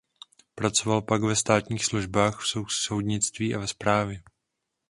[0.55, 4.23] Pracoval pak ve státních službách v soudnictví a ve správě.